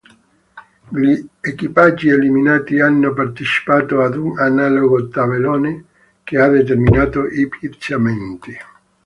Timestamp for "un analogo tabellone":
4.17-5.85